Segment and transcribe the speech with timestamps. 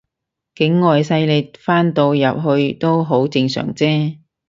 [0.55, 2.15] 境外勢力翻到入
[2.57, 4.17] 去都好正常啫